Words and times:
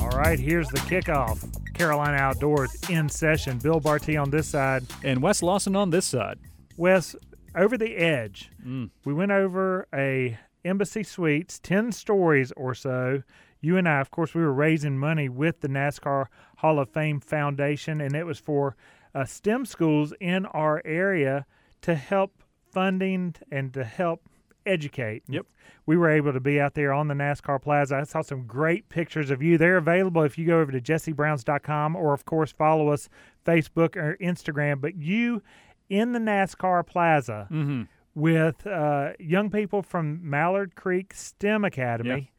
All 0.00 0.18
right, 0.18 0.38
here's 0.38 0.68
the 0.68 0.78
kickoff. 0.80 1.44
Carolina 1.74 2.16
Outdoors 2.16 2.74
in 2.88 3.08
session. 3.08 3.58
Bill 3.58 3.80
Barty 3.80 4.16
on 4.16 4.30
this 4.30 4.48
side. 4.48 4.84
And 5.04 5.22
Wes 5.22 5.42
Lawson 5.42 5.76
on 5.76 5.90
this 5.90 6.06
side. 6.06 6.38
Wes, 6.76 7.14
over 7.54 7.76
the 7.76 7.96
edge. 7.96 8.50
Mm. 8.66 8.90
We 9.04 9.12
went 9.12 9.32
over 9.32 9.86
a 9.94 10.38
Embassy 10.64 11.02
Suites, 11.02 11.58
10 11.58 11.92
stories 11.92 12.52
or 12.56 12.74
so. 12.74 13.22
You 13.60 13.76
and 13.76 13.88
I, 13.88 14.00
of 14.00 14.10
course, 14.10 14.34
we 14.34 14.42
were 14.42 14.52
raising 14.52 14.98
money 14.98 15.28
with 15.28 15.60
the 15.60 15.68
NASCAR 15.68 16.26
Hall 16.58 16.78
of 16.78 16.90
Fame 16.90 17.20
Foundation, 17.20 18.00
and 18.00 18.14
it 18.14 18.24
was 18.24 18.38
for 18.38 18.76
uh, 19.14 19.24
STEM 19.24 19.64
schools 19.64 20.12
in 20.20 20.46
our 20.46 20.82
area 20.84 21.46
to 21.82 21.94
help 21.94 22.42
funding 22.70 23.34
and 23.50 23.72
to 23.74 23.84
help 23.84 24.28
educate. 24.66 25.22
Yep. 25.28 25.46
We 25.86 25.96
were 25.96 26.10
able 26.10 26.32
to 26.32 26.40
be 26.40 26.60
out 26.60 26.74
there 26.74 26.92
on 26.92 27.08
the 27.08 27.14
NASCAR 27.14 27.62
Plaza. 27.62 27.96
I 27.96 28.02
saw 28.04 28.20
some 28.22 28.46
great 28.46 28.88
pictures 28.88 29.30
of 29.30 29.40
you. 29.42 29.56
They're 29.56 29.76
available 29.76 30.22
if 30.24 30.36
you 30.36 30.46
go 30.46 30.60
over 30.60 30.72
to 30.72 30.80
jessebrowns.com 30.80 31.94
or, 31.96 32.12
of 32.12 32.24
course, 32.24 32.52
follow 32.52 32.88
us 32.88 33.08
Facebook 33.44 33.96
or 33.96 34.16
Instagram. 34.20 34.80
But 34.80 34.96
you 34.96 35.42
in 35.88 36.12
the 36.12 36.18
NASCAR 36.18 36.84
Plaza 36.86 37.46
Mm-hmm. 37.50 37.82
with 38.14 38.66
uh, 38.66 39.12
young 39.20 39.50
people 39.50 39.82
from 39.82 40.18
Mallard 40.28 40.74
Creek 40.74 41.14
STEM 41.14 41.64
Academy. 41.64 42.32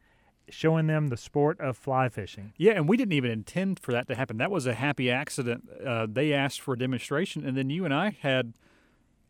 Showing 0.50 0.86
them 0.86 1.08
the 1.08 1.18
sport 1.18 1.60
of 1.60 1.76
fly 1.76 2.08
fishing. 2.08 2.54
Yeah, 2.56 2.72
and 2.72 2.88
we 2.88 2.96
didn't 2.96 3.12
even 3.12 3.30
intend 3.30 3.80
for 3.80 3.92
that 3.92 4.08
to 4.08 4.14
happen. 4.14 4.38
That 4.38 4.50
was 4.50 4.66
a 4.66 4.72
happy 4.72 5.10
accident. 5.10 5.68
Uh, 5.86 6.06
they 6.10 6.32
asked 6.32 6.62
for 6.62 6.72
a 6.72 6.78
demonstration, 6.78 7.44
and 7.46 7.54
then 7.54 7.68
you 7.68 7.84
and 7.84 7.92
I 7.92 8.16
had 8.22 8.54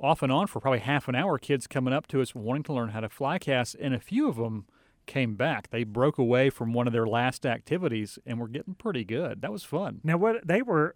off 0.01 0.23
and 0.23 0.31
on 0.33 0.47
for 0.47 0.61
probably 0.61 0.79
half 0.81 1.09
an 1.09 1.15
hour 1.15 1.39
kids 1.39 1.67
coming 1.67 1.93
up 1.93 2.07
to 2.09 2.21
us 2.23 2.35
wanting 2.35 2.63
to 2.65 2.73
learn 2.73 2.91
how 2.91 3.01
to 3.01 3.09
fly 3.09 3.39
cast, 3.39 3.75
and 3.77 3.95
a 3.95 4.01
few 4.01 4.29
of 4.29 4.37
them 4.37 4.67
came 5.07 5.35
back. 5.35 5.71
They 5.71 5.85
broke 5.85 6.19
away 6.19 6.51
from 6.51 6.73
one 6.73 6.87
of 6.87 6.93
their 6.93 7.07
last 7.07 7.45
activities 7.47 8.19
and 8.27 8.39
were 8.39 8.49
getting 8.49 8.75
pretty 8.75 9.05
good. 9.05 9.41
That 9.43 9.51
was 9.53 9.65
fun. 9.65 10.01
Now, 10.05 10.17
what 10.19 10.47
they 10.47 10.63
were, 10.63 10.95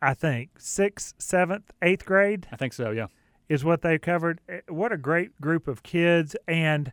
I 0.00 0.14
think, 0.14 0.50
sixth, 0.58 1.14
seventh, 1.18 1.70
eighth 1.82 2.06
grade 2.06 2.46
I 2.52 2.56
think 2.56 2.72
so, 2.72 2.90
yeah. 2.90 3.06
is 3.48 3.64
what 3.64 3.82
they 3.82 3.98
covered. 3.98 4.40
Eh, 4.48 4.60
What 4.68 4.92
a 4.92 4.96
great 4.96 5.40
group 5.40 5.66
of 5.68 5.82
kids. 5.82 6.36
And 6.46 6.92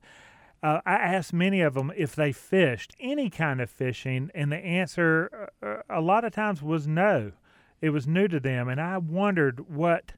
uh, 0.63 0.81
I 0.85 0.95
asked 0.95 1.31
many 1.31 1.61
of 1.61 1.75
them 1.75 1.91
if 1.95 2.15
they 2.15 2.31
fished 2.31 2.95
any 2.99 3.29
kind 3.29 3.61
of 3.61 3.69
fishing, 3.69 4.31
and 4.33 4.51
the 4.51 4.57
answer 4.57 5.49
uh, 5.61 5.77
a 5.89 6.01
lot 6.01 6.25
of 6.25 6.33
times 6.33 6.61
was 6.63 6.87
no. 6.87 7.33
It 7.79 7.91
was 7.91 8.07
new 8.07 8.27
to 8.27 8.39
them, 8.39 8.67
and 8.67 8.81
I 8.81 8.97
wondered 8.97 9.69
what 9.69 10.13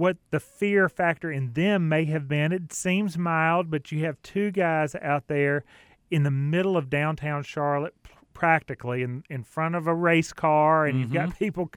what 0.00 0.16
the 0.30 0.40
fear 0.40 0.88
factor 0.88 1.30
in 1.30 1.52
them 1.52 1.86
may 1.86 2.06
have 2.06 2.26
been. 2.26 2.52
It 2.52 2.72
seems 2.72 3.18
mild, 3.18 3.70
but 3.70 3.92
you 3.92 4.02
have 4.06 4.16
two 4.22 4.50
guys 4.50 4.94
out 4.94 5.26
there 5.26 5.62
in 6.10 6.22
the 6.22 6.30
middle 6.30 6.74
of 6.74 6.88
downtown 6.88 7.42
Charlotte, 7.42 7.94
practically 8.32 9.02
in 9.02 9.24
in 9.28 9.44
front 9.44 9.74
of 9.74 9.86
a 9.86 9.94
race 9.94 10.32
car, 10.32 10.86
and 10.86 10.98
you've 10.98 11.12
got 11.12 11.38
people 11.38 11.70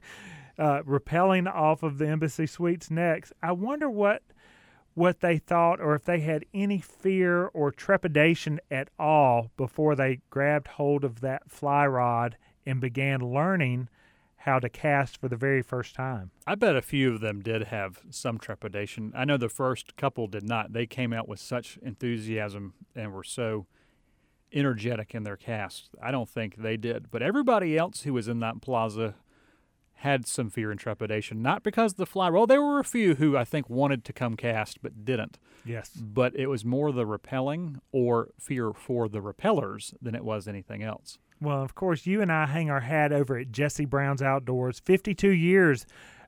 uh, 0.58 0.80
rappelling 0.84 1.46
off 1.46 1.82
of 1.82 1.98
the 1.98 2.08
Embassy 2.08 2.46
Suites 2.46 2.90
next. 2.90 3.34
I 3.42 3.52
wonder 3.52 3.90
what 3.90 4.22
what 4.94 5.20
they 5.20 5.36
thought 5.36 5.78
or 5.78 5.94
if 5.94 6.04
they 6.04 6.20
had 6.20 6.46
any 6.54 6.78
fear 6.78 7.48
or 7.48 7.70
trepidation 7.70 8.58
at 8.70 8.88
all 8.98 9.50
before 9.58 9.94
they 9.94 10.20
grabbed 10.30 10.68
hold 10.68 11.04
of 11.04 11.20
that 11.20 11.50
fly 11.50 11.86
rod 11.86 12.38
and 12.64 12.80
began 12.80 13.20
learning 13.20 13.90
how 14.44 14.58
to 14.58 14.68
cast 14.68 15.18
for 15.18 15.26
the 15.26 15.36
very 15.36 15.62
first 15.62 15.94
time. 15.94 16.30
I 16.46 16.54
bet 16.54 16.76
a 16.76 16.82
few 16.82 17.14
of 17.14 17.20
them 17.20 17.40
did 17.40 17.64
have 17.64 18.02
some 18.10 18.38
trepidation. 18.38 19.10
I 19.16 19.24
know 19.24 19.38
the 19.38 19.48
first 19.48 19.96
couple 19.96 20.26
did 20.26 20.46
not. 20.46 20.74
They 20.74 20.84
came 20.84 21.14
out 21.14 21.26
with 21.26 21.40
such 21.40 21.78
enthusiasm 21.80 22.74
and 22.94 23.14
were 23.14 23.24
so 23.24 23.66
energetic 24.52 25.14
in 25.14 25.22
their 25.22 25.38
cast. 25.38 25.94
I 26.02 26.10
don't 26.10 26.28
think 26.28 26.56
they 26.56 26.76
did. 26.76 27.10
But 27.10 27.22
everybody 27.22 27.78
else 27.78 28.02
who 28.02 28.12
was 28.12 28.28
in 28.28 28.40
that 28.40 28.60
plaza 28.60 29.14
had 29.94 30.26
some 30.26 30.50
fear 30.50 30.70
and 30.70 30.78
trepidation. 30.78 31.40
Not 31.40 31.62
because 31.62 31.92
of 31.92 31.96
the 31.96 32.04
fly 32.04 32.28
roll. 32.28 32.46
There 32.46 32.60
were 32.60 32.78
a 32.78 32.84
few 32.84 33.14
who 33.14 33.38
I 33.38 33.44
think 33.46 33.70
wanted 33.70 34.04
to 34.04 34.12
come 34.12 34.36
cast 34.36 34.82
but 34.82 35.06
didn't. 35.06 35.38
Yes. 35.64 35.88
But 35.88 36.36
it 36.36 36.48
was 36.48 36.66
more 36.66 36.92
the 36.92 37.06
rappelling 37.06 37.78
or 37.92 38.28
fear 38.38 38.74
for 38.74 39.08
the 39.08 39.22
rappellers 39.22 39.94
than 40.02 40.14
it 40.14 40.22
was 40.22 40.46
anything 40.46 40.82
else. 40.82 41.16
Well, 41.44 41.62
of 41.62 41.74
course, 41.74 42.06
you 42.06 42.22
and 42.22 42.32
I 42.32 42.46
hang 42.46 42.70
our 42.70 42.80
hat 42.80 43.12
over 43.12 43.36
at 43.36 43.52
Jesse 43.52 43.84
Brown's 43.84 44.22
Outdoors. 44.22 44.80
52 44.80 45.28
years 45.28 45.86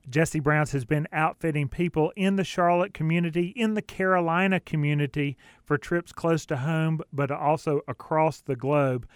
Jesse 0.09 0.39
Brown's 0.39 0.71
has 0.71 0.85
been 0.85 1.07
outfitting 1.11 1.67
people 1.67 2.13
in 2.15 2.37
the 2.37 2.43
Charlotte 2.43 2.93
community, 2.93 3.47
in 3.55 3.73
the 3.73 3.81
Carolina 3.81 4.59
community 4.59 5.37
for 5.65 5.77
trips 5.77 6.13
close 6.13 6.45
to 6.45 6.57
home, 6.57 7.01
but 7.11 7.29
also 7.29 7.81
across 7.87 8.39
the 8.39 8.55
globe. 8.55 9.07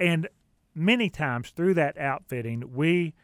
And 0.00 0.28
many 0.74 1.08
times 1.08 1.50
through 1.50 1.74
that 1.74 1.96
outfitting, 1.98 2.74
we 2.74 3.14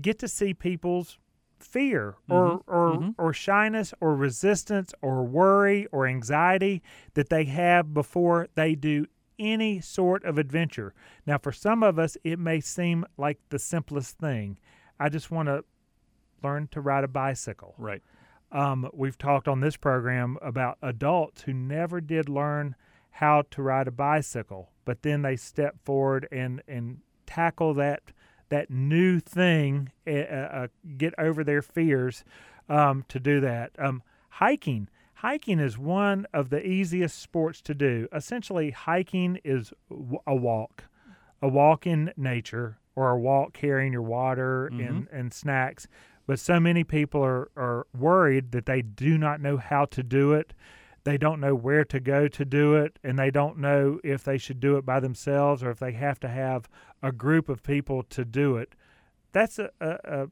get 0.00 0.18
to 0.20 0.28
see 0.28 0.54
people's 0.54 1.18
fear 1.58 2.16
or 2.28 2.50
mm-hmm. 2.50 2.70
or, 2.70 2.92
mm-hmm. 2.92 3.10
or 3.18 3.32
shyness 3.32 3.94
or 4.00 4.14
resistance 4.14 4.92
or 5.00 5.24
worry 5.24 5.86
or 5.90 6.06
anxiety 6.06 6.82
that 7.14 7.30
they 7.30 7.44
have 7.44 7.94
before 7.94 8.46
they 8.54 8.74
do 8.74 9.06
any 9.38 9.80
sort 9.80 10.24
of 10.24 10.38
adventure. 10.38 10.94
Now, 11.26 11.38
for 11.38 11.52
some 11.52 11.82
of 11.82 11.98
us, 11.98 12.16
it 12.24 12.38
may 12.38 12.60
seem 12.60 13.04
like 13.16 13.38
the 13.50 13.58
simplest 13.58 14.18
thing. 14.18 14.58
I 14.98 15.08
just 15.08 15.30
want 15.30 15.48
to 15.48 15.64
learn 16.42 16.68
to 16.68 16.80
ride 16.80 17.04
a 17.04 17.08
bicycle. 17.08 17.74
Right. 17.78 18.02
Um, 18.52 18.88
we've 18.92 19.18
talked 19.18 19.48
on 19.48 19.60
this 19.60 19.76
program 19.76 20.38
about 20.40 20.78
adults 20.82 21.42
who 21.42 21.52
never 21.52 22.00
did 22.00 22.28
learn 22.28 22.76
how 23.10 23.42
to 23.50 23.62
ride 23.62 23.88
a 23.88 23.92
bicycle, 23.92 24.70
but 24.84 25.02
then 25.02 25.22
they 25.22 25.36
step 25.36 25.76
forward 25.84 26.28
and 26.30 26.62
and 26.68 26.98
tackle 27.26 27.74
that 27.74 28.02
that 28.48 28.70
new 28.70 29.18
thing, 29.18 29.90
uh, 30.06 30.10
uh, 30.10 30.66
get 30.96 31.14
over 31.18 31.42
their 31.42 31.62
fears 31.62 32.24
um, 32.68 33.04
to 33.08 33.18
do 33.18 33.40
that. 33.40 33.72
Um, 33.78 34.02
hiking. 34.30 34.88
Hiking 35.20 35.60
is 35.60 35.78
one 35.78 36.26
of 36.34 36.50
the 36.50 36.64
easiest 36.66 37.18
sports 37.18 37.62
to 37.62 37.74
do. 37.74 38.06
Essentially, 38.12 38.70
hiking 38.70 39.38
is 39.44 39.72
a 40.26 40.36
walk, 40.36 40.84
a 41.40 41.48
walk 41.48 41.86
in 41.86 42.12
nature, 42.18 42.78
or 42.94 43.10
a 43.10 43.18
walk 43.18 43.54
carrying 43.54 43.94
your 43.94 44.02
water 44.02 44.66
and, 44.66 44.80
mm-hmm. 44.80 45.16
and 45.16 45.32
snacks. 45.32 45.88
But 46.26 46.38
so 46.38 46.60
many 46.60 46.84
people 46.84 47.24
are, 47.24 47.50
are 47.56 47.86
worried 47.98 48.52
that 48.52 48.66
they 48.66 48.82
do 48.82 49.16
not 49.16 49.40
know 49.40 49.56
how 49.56 49.86
to 49.86 50.02
do 50.02 50.34
it. 50.34 50.52
They 51.04 51.16
don't 51.16 51.40
know 51.40 51.54
where 51.54 51.84
to 51.86 51.98
go 51.98 52.28
to 52.28 52.44
do 52.44 52.74
it, 52.74 52.98
and 53.02 53.18
they 53.18 53.30
don't 53.30 53.58
know 53.58 54.00
if 54.04 54.22
they 54.22 54.36
should 54.36 54.60
do 54.60 54.76
it 54.76 54.84
by 54.84 55.00
themselves 55.00 55.62
or 55.62 55.70
if 55.70 55.78
they 55.78 55.92
have 55.92 56.20
to 56.20 56.28
have 56.28 56.68
a 57.02 57.10
group 57.10 57.48
of 57.48 57.62
people 57.62 58.02
to 58.10 58.24
do 58.26 58.58
it. 58.58 58.74
That's 59.32 59.58
a, 59.58 59.70
a, 59.80 59.98
a 60.04 60.26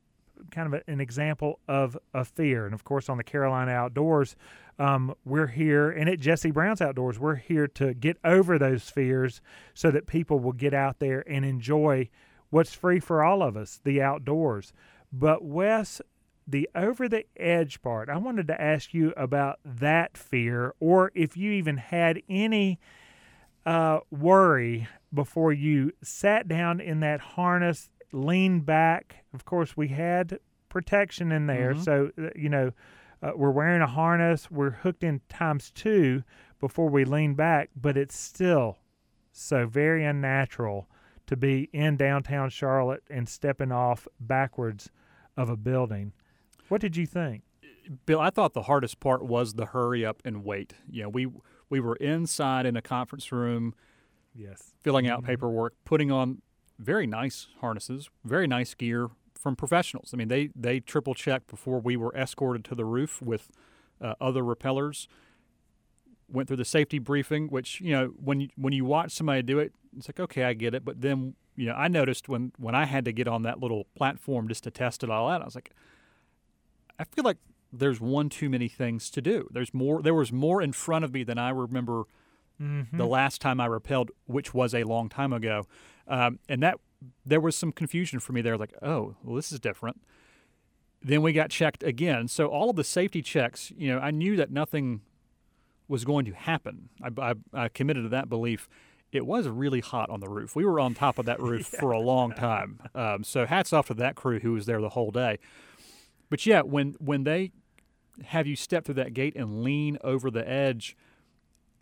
kind 0.50 0.72
of 0.72 0.80
a, 0.80 0.90
an 0.90 1.00
example 1.00 1.60
of 1.68 1.96
a 2.12 2.24
fear. 2.24 2.64
And 2.66 2.74
of 2.74 2.84
course, 2.84 3.08
on 3.08 3.16
the 3.16 3.24
Carolina 3.24 3.72
Outdoors, 3.72 4.36
um, 4.78 5.14
we're 5.24 5.46
here, 5.46 5.90
and 5.90 6.08
at 6.08 6.18
Jesse 6.18 6.50
Brown's 6.50 6.80
Outdoors, 6.80 7.18
we're 7.18 7.36
here 7.36 7.68
to 7.68 7.94
get 7.94 8.16
over 8.24 8.58
those 8.58 8.90
fears 8.90 9.40
so 9.72 9.90
that 9.90 10.06
people 10.06 10.40
will 10.40 10.52
get 10.52 10.74
out 10.74 10.98
there 10.98 11.22
and 11.28 11.44
enjoy 11.44 12.08
what's 12.50 12.74
free 12.74 13.00
for 13.00 13.22
all 13.22 13.42
of 13.42 13.56
us 13.56 13.80
the 13.84 14.02
outdoors. 14.02 14.72
But, 15.12 15.44
Wes, 15.44 16.00
the 16.46 16.68
over 16.74 17.08
the 17.08 17.24
edge 17.36 17.82
part, 17.82 18.08
I 18.08 18.16
wanted 18.16 18.48
to 18.48 18.60
ask 18.60 18.92
you 18.92 19.12
about 19.16 19.60
that 19.64 20.16
fear, 20.16 20.74
or 20.80 21.12
if 21.14 21.36
you 21.36 21.52
even 21.52 21.76
had 21.76 22.20
any 22.28 22.80
uh, 23.64 24.00
worry 24.10 24.88
before 25.12 25.52
you 25.52 25.92
sat 26.02 26.48
down 26.48 26.80
in 26.80 27.00
that 27.00 27.20
harness, 27.20 27.90
leaned 28.12 28.66
back. 28.66 29.24
Of 29.32 29.44
course, 29.44 29.76
we 29.76 29.88
had 29.88 30.38
protection 30.68 31.30
in 31.32 31.46
there, 31.46 31.74
so 31.76 32.10
uh, 32.18 32.28
you 32.36 32.48
know 32.48 32.72
uh, 33.22 33.32
we're 33.36 33.50
wearing 33.50 33.82
a 33.82 33.86
harness. 33.86 34.50
We're 34.50 34.70
hooked 34.70 35.04
in 35.04 35.20
times 35.28 35.70
two 35.70 36.22
before 36.60 36.88
we 36.88 37.04
lean 37.04 37.34
back, 37.34 37.70
but 37.76 37.96
it's 37.96 38.16
still 38.16 38.78
so 39.32 39.66
very 39.66 40.04
unnatural 40.04 40.88
to 41.26 41.36
be 41.36 41.68
in 41.72 41.96
downtown 41.96 42.50
Charlotte 42.50 43.02
and 43.10 43.28
stepping 43.28 43.72
off 43.72 44.06
backwards 44.20 44.90
of 45.36 45.48
a 45.48 45.56
building. 45.56 46.12
What 46.68 46.80
did 46.80 46.96
you 46.96 47.06
think? 47.06 47.42
Bill, 48.06 48.20
I 48.20 48.30
thought 48.30 48.52
the 48.54 48.62
hardest 48.62 49.00
part 49.00 49.22
was 49.24 49.54
the 49.54 49.66
hurry 49.66 50.04
up 50.06 50.22
and 50.24 50.44
wait. 50.44 50.74
You 50.90 51.02
know, 51.04 51.08
we 51.08 51.28
we 51.70 51.80
were 51.80 51.96
inside 51.96 52.66
in 52.66 52.76
a 52.76 52.82
conference 52.82 53.30
room 53.32 53.74
Yes. 54.34 54.74
filling 54.82 55.06
out 55.06 55.22
paperwork, 55.24 55.74
putting 55.84 56.10
on 56.10 56.42
very 56.78 57.06
nice 57.06 57.48
harnesses, 57.60 58.10
very 58.24 58.46
nice 58.46 58.74
gear 58.74 59.08
from 59.38 59.56
professionals. 59.56 60.10
I 60.12 60.16
mean, 60.16 60.28
they 60.28 60.50
they 60.54 60.80
triple 60.80 61.14
checked 61.14 61.48
before 61.48 61.78
we 61.80 61.96
were 61.96 62.14
escorted 62.16 62.64
to 62.66 62.74
the 62.74 62.84
roof 62.84 63.20
with 63.22 63.50
uh, 64.00 64.14
other 64.20 64.42
rappellers. 64.42 65.06
Went 66.28 66.48
through 66.48 66.56
the 66.56 66.64
safety 66.64 66.98
briefing, 66.98 67.48
which 67.48 67.80
you 67.80 67.92
know 67.92 68.06
when 68.22 68.40
you, 68.40 68.48
when 68.56 68.72
you 68.72 68.84
watch 68.84 69.12
somebody 69.12 69.42
do 69.42 69.58
it, 69.58 69.72
it's 69.96 70.08
like 70.08 70.18
okay, 70.18 70.44
I 70.44 70.54
get 70.54 70.74
it. 70.74 70.84
But 70.84 71.00
then 71.02 71.34
you 71.54 71.66
know 71.66 71.74
I 71.74 71.88
noticed 71.88 72.28
when 72.28 72.52
when 72.58 72.74
I 72.74 72.86
had 72.86 73.04
to 73.04 73.12
get 73.12 73.28
on 73.28 73.42
that 73.42 73.60
little 73.60 73.84
platform 73.94 74.48
just 74.48 74.64
to 74.64 74.70
test 74.70 75.04
it 75.04 75.10
all 75.10 75.28
out, 75.28 75.42
I 75.42 75.44
was 75.44 75.54
like, 75.54 75.70
I 76.98 77.04
feel 77.04 77.24
like 77.24 77.36
there's 77.72 78.00
one 78.00 78.28
too 78.28 78.48
many 78.48 78.68
things 78.68 79.10
to 79.10 79.20
do. 79.20 79.48
There's 79.52 79.74
more. 79.74 80.00
There 80.00 80.14
was 80.14 80.32
more 80.32 80.62
in 80.62 80.72
front 80.72 81.04
of 81.04 81.12
me 81.12 81.22
than 81.24 81.38
I 81.38 81.50
remember 81.50 82.04
Mm-hmm. 82.62 82.98
the 82.98 83.06
last 83.06 83.40
time 83.40 83.60
I 83.60 83.66
rappelled, 83.66 84.10
which 84.26 84.54
was 84.54 84.76
a 84.76 84.84
long 84.84 85.08
time 85.08 85.32
ago, 85.32 85.66
um, 86.08 86.38
and 86.48 86.62
that 86.62 86.78
there 87.24 87.40
was 87.40 87.56
some 87.56 87.72
confusion 87.72 88.20
for 88.20 88.32
me 88.32 88.40
there. 88.40 88.56
Like, 88.56 88.74
oh, 88.82 89.16
well, 89.22 89.36
this 89.36 89.52
is 89.52 89.60
different. 89.60 90.00
Then 91.02 91.22
we 91.22 91.32
got 91.32 91.50
checked 91.50 91.82
again. 91.82 92.28
So 92.28 92.46
all 92.46 92.70
of 92.70 92.76
the 92.76 92.84
safety 92.84 93.22
checks, 93.22 93.72
you 93.76 93.88
know, 93.88 93.98
I 93.98 94.10
knew 94.10 94.36
that 94.36 94.50
nothing 94.50 95.02
was 95.86 96.04
going 96.04 96.24
to 96.24 96.32
happen. 96.32 96.88
I, 97.02 97.10
I, 97.20 97.34
I 97.52 97.68
committed 97.68 98.04
to 98.04 98.08
that 98.10 98.28
belief. 98.28 98.68
It 99.12 99.26
was 99.26 99.46
really 99.46 99.80
hot 99.80 100.08
on 100.10 100.20
the 100.20 100.28
roof. 100.28 100.56
We 100.56 100.64
were 100.64 100.80
on 100.80 100.94
top 100.94 101.18
of 101.18 101.26
that 101.26 101.40
roof 101.42 101.66
for 101.66 101.92
a 101.92 102.00
long 102.00 102.32
time. 102.32 102.80
Um, 102.94 103.22
so 103.22 103.46
hats 103.46 103.72
off 103.72 103.88
to 103.88 103.94
that 103.94 104.16
crew 104.16 104.40
who 104.40 104.52
was 104.52 104.66
there 104.66 104.80
the 104.80 104.90
whole 104.90 105.10
day. 105.10 105.38
But 106.30 106.46
yeah, 106.46 106.62
when 106.62 106.96
when 106.98 107.24
they 107.24 107.52
have 108.24 108.46
you 108.46 108.56
step 108.56 108.84
through 108.84 108.94
that 108.94 109.12
gate 109.12 109.36
and 109.36 109.62
lean 109.62 109.98
over 110.02 110.30
the 110.30 110.48
edge, 110.48 110.96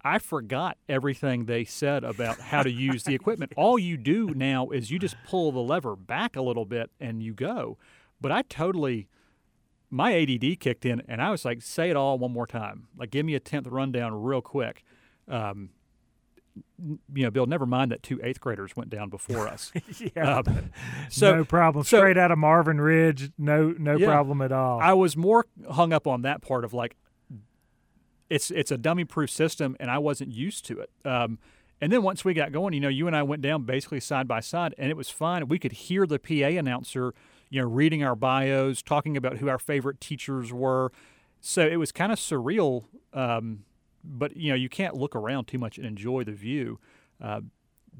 I 0.05 0.19
forgot 0.19 0.79
everything 0.89 1.45
they 1.45 1.65
said 1.65 2.03
about 2.05 2.41
how 2.41 2.63
to 2.63 2.71
use 2.71 3.05
the 3.05 3.15
equipment. 3.15 3.53
All 3.57 3.79
you 3.79 3.97
do 3.97 4.35
now 4.35 4.71
is 4.71 4.91
you 4.91 4.99
just 4.99 5.17
pull 5.27 5.53
the 5.53 5.61
lever 5.61 5.95
back 5.95 6.35
a 6.37 6.43
little 6.43 6.65
bit 6.65 6.91
and 6.99 7.23
you 7.23 7.35
go. 7.35 7.79
But 8.21 8.33
I 8.33 8.43
totally, 8.43 9.09
my 9.91 10.13
ADD 10.19 10.59
kicked 10.59 10.85
in 10.85 11.03
and 11.07 11.23
I 11.23 11.31
was 11.31 11.45
like, 11.45 11.63
say 11.63 11.89
it 11.91 11.97
all 11.97 12.19
one 12.19 12.33
more 12.33 12.47
time. 12.47 12.89
Like, 12.97 13.11
give 13.11 13.25
me 13.27 13.35
a 13.35 13.41
10th 13.41 13.67
rundown 13.71 14.15
real 14.15 14.41
quick. 14.41 14.83
Um, 15.29 15.71
you 17.15 17.23
know, 17.23 17.31
Bill, 17.31 17.47
never 17.47 17.65
mind 17.67 17.93
that 17.93 18.03
two 18.03 18.21
eighth 18.23 18.41
graders 18.41 18.77
went 18.77 18.91
down 18.91 19.09
before 19.09 19.49
us. 19.49 19.73
yeah. 20.17 20.39
Um, 20.39 20.71
so 21.09 21.37
no 21.37 21.45
problem. 21.45 21.85
so- 21.85 21.99
Straight 21.99 22.19
out 22.19 22.31
of 22.31 22.39
Marvin 22.39 22.81
Ridge. 22.81 23.31
No, 23.39 23.75
no 23.79 23.97
Yeah. 23.97 24.07
problem 24.07 24.43
at 24.43 24.53
all. 24.53 24.81
I 24.81 24.93
was 24.95 25.17
more 25.17 25.47
hung 25.71 25.93
up 25.93 26.07
on 26.07 26.23
that 26.23 26.43
part 26.43 26.65
of 26.65 26.75
like 26.75 26.97
it's 28.33 28.51
it's 28.51 28.71
a 28.71 28.79
dummy 28.79 29.05
proof 29.05 29.31
system 29.31 29.77
and 29.79 29.91
I 29.91 29.99
wasn't 29.99 30.33
used 30.33 30.65
to 30.67 30.81
it. 30.81 30.91
Um, 31.05 31.39
and 31.81 31.93
then 31.93 32.03
once 32.03 32.25
we 32.25 32.33
got 32.33 32.53
going, 32.53 32.73
you 32.73 32.81
know, 32.81 32.89
you 32.89 33.07
and 33.07 33.15
I 33.15 33.23
went 33.23 33.43
down 33.43 33.65
basically 33.65 34.01
side 34.01 34.27
by 34.27 34.41
side 34.41 34.75
and 34.79 34.91
it 34.91 34.97
was 34.97 35.11
fine. 35.11 35.49
We 35.49 35.59
could 35.59 35.73
hear 35.73 36.07
the 36.07 36.19
PA 36.19 36.59
announcer, 36.59 37.13
you 37.51 37.61
know, 37.61 37.69
reading 37.69 38.03
our 38.03 38.17
bios, 38.17 38.83
talking 38.83 39.17
about 39.17 39.39
who 39.39 39.49
our 39.49 39.59
favorite 39.59 40.01
teachers 40.01 40.53
were. 40.53 40.93
So 41.41 41.67
it 41.67 41.77
was 41.77 41.93
kind 41.93 42.11
of 42.11 42.19
surreal. 42.19 42.85
Um, 43.13 43.65
but 44.03 44.37
you 44.37 44.51
know, 44.51 44.57
you 44.57 44.71
can't 44.71 44.95
look 44.95 45.15
around 45.15 45.47
too 45.47 45.59
much 45.59 45.77
and 45.77 45.87
enjoy 45.87 46.25
the 46.25 46.33
view. 46.33 46.79
Uh, 47.21 47.43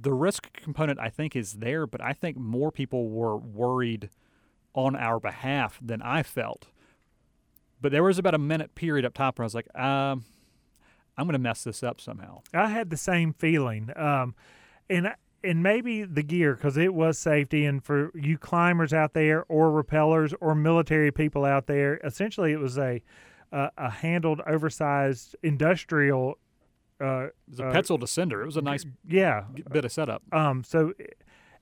the 0.01 0.15
risk 0.15 0.51
component, 0.55 0.99
I 0.99 1.11
think, 1.11 1.37
is 1.37 1.55
there, 1.55 1.87
but 1.87 2.01
I 2.01 2.15
think 2.15 2.39
more 2.39 2.73
people 2.73 3.11
were 3.11 3.37
worried 3.37 4.09
on 4.75 4.97
our 4.97 5.21
behalf 5.21 5.79
than 5.83 6.01
I 6.01 6.23
felt. 6.23 6.69
But 7.83 7.93
there 7.93 8.03
was 8.03 8.19
about 8.19 8.35
a 8.35 8.39
minute 8.39 8.75
period 8.75 9.05
up 9.05 9.13
top 9.15 9.39
where 9.39 9.45
I 9.45 9.47
was 9.47 9.55
like, 9.55 9.67
um, 9.79 10.25
I'm 11.19 11.27
going 11.27 11.33
to 11.35 11.39
mess 11.39 11.65
this 11.65 11.83
up 11.83 12.01
somehow. 12.01 12.43
I 12.55 12.69
had 12.69 12.89
the 12.91 12.97
same 12.97 13.35
feeling, 13.35 13.91
um, 13.97 14.35
and 14.89 15.13
and 15.45 15.63
maybe 15.63 16.05
the 16.05 16.23
gear 16.23 16.55
because 16.55 16.77
it 16.77 16.95
was 16.95 17.19
safety, 17.19 17.67
and 17.67 17.85
for 17.85 18.11
you 18.15 18.39
climbers 18.39 18.93
out 18.95 19.13
there, 19.13 19.45
or 19.49 19.71
rappellers, 19.73 20.33
or 20.41 20.55
military 20.55 21.11
people 21.11 21.45
out 21.45 21.67
there, 21.67 22.01
essentially 22.05 22.53
it 22.53 22.61
was 22.61 22.79
a 22.79 23.03
uh, 23.53 23.69
a 23.77 23.91
handled, 23.91 24.41
oversized 24.47 25.37
industrial. 25.43 26.39
Uh, 27.01 27.25
It 27.25 27.35
was 27.51 27.61
a 27.61 27.67
Uh, 27.67 27.73
Petzl 27.75 27.99
Descender. 28.01 28.41
It 28.43 28.47
was 28.47 28.57
a 28.57 28.63
nice 28.63 28.87
yeah. 29.07 29.45
bit 29.71 29.85
of 29.85 29.93
setup. 29.93 30.23
Um. 30.33 30.63
So, 30.65 30.95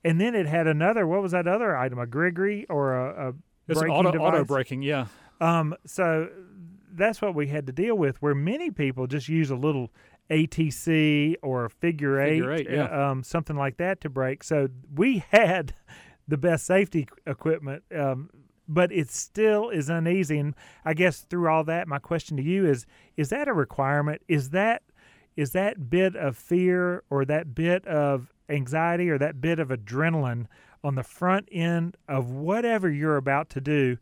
and 0.05 0.21
then 0.21 0.35
it 0.35 0.47
had 0.47 0.67
another. 0.67 1.07
What 1.07 1.23
was 1.23 1.33
that 1.33 1.49
other 1.49 1.77
item? 1.77 1.99
A 1.99 2.07
Grigri 2.07 2.67
or 2.69 2.95
a, 2.95 3.29
a 3.31 3.35
It's 3.67 3.81
braking 3.81 3.97
auto, 3.97 4.11
device? 4.13 4.29
auto 4.29 4.45
braking, 4.45 4.83
yeah. 4.83 5.07
Um, 5.41 5.75
so 5.87 6.29
that's 6.93 7.23
what 7.23 7.35
we 7.35 7.49
had 7.49 7.67
to 7.67 7.73
deal 7.73 7.97
with. 7.97 8.21
Where 8.21 8.35
many 8.35 8.71
people 8.71 9.07
just 9.07 9.29
use 9.29 9.51
a 9.51 9.57
little 9.57 9.91
ATC 10.31 11.37
or 11.43 11.65
a 11.65 11.71
figure 11.71 12.21
eight, 12.21 12.41
Figure 12.41 12.53
eight, 12.53 12.71
yeah. 12.71 13.11
um, 13.11 13.23
something 13.23 13.57
like 13.57 13.77
that 13.79 14.01
to 14.03 14.09
brake. 14.09 14.45
So 14.45 14.69
we 14.95 15.25
had 15.31 15.75
the 16.29 16.37
best 16.37 16.67
safety 16.67 17.09
equipment, 17.27 17.83
um, 17.97 18.31
but 18.69 18.93
it 18.93 19.11
still 19.11 19.71
is 19.71 19.89
uneasy. 19.89 20.39
And 20.39 20.55
I 20.85 20.95
guess 20.95 21.21
through 21.29 21.49
all 21.49 21.65
that, 21.65 21.89
my 21.89 21.99
question 21.99 22.37
to 22.37 22.43
you 22.43 22.67
is: 22.67 22.87
Is 23.17 23.31
that 23.31 23.49
a 23.49 23.53
requirement? 23.53 24.23
Is 24.29 24.51
that 24.51 24.83
is 25.37 25.53
that 25.53 25.91
bit 25.91 26.17
of 26.17 26.37
fear 26.37 27.03
or 27.11 27.25
that 27.25 27.55
bit 27.55 27.87
of 27.87 28.33
anxiety 28.49 29.09
or 29.09 29.19
that 29.19 29.41
bit 29.41 29.59
of 29.59 29.69
adrenaline 29.69 30.47
on 30.83 30.95
the 30.95 31.03
front 31.03 31.49
end 31.53 31.97
of 32.09 32.31
whatever 32.31 32.91
you're 32.91 33.17
about 33.17 33.49
to 33.51 33.61
do? 33.61 33.97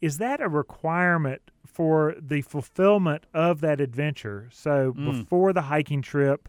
Is 0.00 0.18
that 0.18 0.40
a 0.40 0.48
requirement 0.48 1.50
for 1.66 2.14
the 2.20 2.42
fulfillment 2.42 3.24
of 3.32 3.60
that 3.60 3.80
adventure? 3.80 4.48
So 4.52 4.92
Mm. 4.92 5.04
before 5.04 5.52
the 5.52 5.62
hiking 5.62 6.02
trip, 6.02 6.48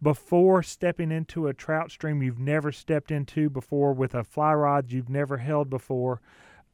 before 0.00 0.62
stepping 0.62 1.12
into 1.12 1.46
a 1.46 1.54
trout 1.54 1.90
stream 1.90 2.22
you've 2.22 2.38
never 2.38 2.72
stepped 2.72 3.10
into 3.10 3.48
before 3.48 3.92
with 3.92 4.14
a 4.14 4.24
fly 4.24 4.52
rod 4.54 4.90
you've 4.90 5.08
never 5.08 5.38
held 5.38 5.70
before, 5.70 6.20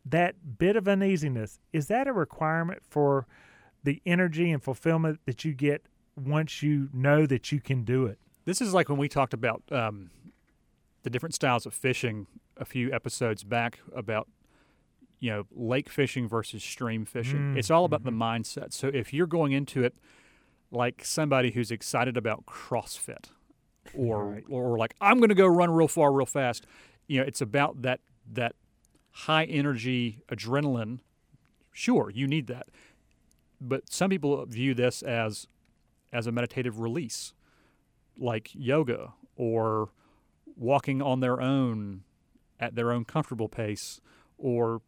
that 0.05 0.59
bit 0.59 0.77
of 0.77 0.89
uneasiness, 0.89 1.61
is 1.73 1.89
that 1.89 2.07
a 2.07 2.13
requirement 2.13 2.83
for 2.83 3.27
the 3.85 4.01
energy 4.07 4.51
and 4.51 4.63
fulfillment 4.63 5.21
that 5.27 5.45
you 5.45 5.53
get 5.53 5.87
once 6.17 6.63
you 6.63 6.89
know 6.93 7.27
that 7.27 7.53
you 7.53 7.61
can 7.61 7.85
do 7.85 8.07
it? 8.07 8.19
This 8.45 8.61
is 8.61 8.73
like 8.73 8.89
when 8.89 8.99
we 8.99 9.09
talked 9.09 9.35
about 9.35 9.63
um, 9.71 10.11
the 11.03 11.11
different 11.11 11.35
styles 11.35 11.67
of 11.67 11.75
fishing 11.75 12.27
a 12.57 12.65
few 12.65 12.91
episodes 12.93 13.45
back 13.45 13.81
about 13.95 14.27
you 15.21 15.31
know 15.31 15.45
lake 15.51 15.89
fishing 15.89 16.29
versus 16.29 16.63
stream 16.63 17.05
fishing. 17.05 17.55
Mm, 17.55 17.57
It's 17.59 17.71
all 17.71 17.85
about 17.85 18.05
the 18.05 18.11
mindset. 18.13 18.73
So 18.73 18.89
if 18.89 19.13
you're 19.13 19.27
going 19.27 19.53
into 19.53 19.83
it 19.85 19.95
like 20.71 21.05
somebody 21.05 21.51
who's 21.53 21.71
excited 21.71 22.17
about 22.17 22.45
CrossFit 22.47 23.31
or 23.95 24.31
Right. 24.33 24.45
or 24.49 24.77
like 24.79 24.95
I'm 25.01 25.19
going 25.19 25.31
to 25.31 25.35
go 25.35 25.47
run 25.47 25.71
real 25.71 25.89
far 25.89 26.13
real 26.13 26.27
fast, 26.27 26.67
you 27.07 27.19
know, 27.19 27.25
it's 27.27 27.41
about 27.41 27.83
that 27.83 28.01
that 28.33 28.55
high 29.11 29.45
energy 29.45 30.21
adrenaline. 30.29 31.01
Sure, 31.73 32.11
you 32.11 32.27
need 32.27 32.47
that. 32.49 32.69
But 33.61 33.93
some 33.93 34.11
people 34.11 34.45
view 34.47 34.75
this 34.75 35.03
as 35.03 35.47
as 36.13 36.27
a 36.27 36.33
meditative 36.33 36.79
release 36.81 37.33
like 38.17 38.51
yoga 38.55 39.13
or 39.37 39.91
walking 40.57 41.01
on 41.03 41.21
their 41.21 41.41
own 41.41 42.03
at 42.59 42.75
their 42.75 42.91
own 42.93 43.05
comfortable 43.05 43.49
pace 43.49 44.01
or 44.37 44.81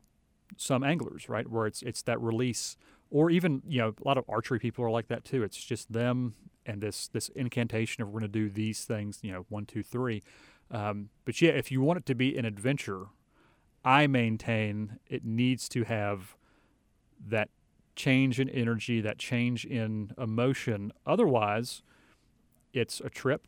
some 0.56 0.82
anglers 0.82 1.29
right 1.29 1.49
where 1.49 1.67
it's 1.67 1.82
it's 1.82 2.02
that 2.02 2.20
release 2.20 2.76
or 3.11 3.31
even 3.31 3.62
you 3.67 3.79
know 3.79 3.94
a 4.02 4.08
lot 4.08 4.19
of 4.19 4.25
archery 4.29 4.58
people 4.58 4.85
are 4.85 4.91
like 4.91 5.08
that 5.08 5.25
too. 5.25 5.43
It's 5.43 5.62
just 5.62 5.93
them 5.93 6.35
and 6.67 6.81
this 6.81 7.09
this 7.09 7.28
incantation 7.30 8.02
of 8.02 8.09
we're 8.09 8.21
going 8.21 8.33
to 8.33 8.38
do 8.38 8.50
these 8.50 8.85
things 8.85 9.19
you 9.23 9.33
know 9.33 9.47
one 9.49 9.66
two 9.66 9.83
three. 9.83 10.23
Um, 10.71 11.09
but 11.25 11.40
yeah 11.40 11.50
if 11.50 11.73
you 11.73 11.80
want 11.80 11.99
it 11.99 12.07
to 12.07 12.14
be 12.14 12.37
an 12.37 12.45
adventure 12.45 13.07
i 13.85 14.07
maintain 14.07 14.99
it 15.09 15.25
needs 15.25 15.69
to 15.71 15.83
have 15.83 16.37
that 17.26 17.49
change 17.97 18.40
in 18.40 18.49
energy 18.49 19.00
that 19.00 19.19
change 19.19 19.64
in 19.64 20.12
emotion. 20.16 20.92
Otherwise 21.07 21.83
it's 22.73 23.00
a 23.00 23.11
trip, 23.11 23.47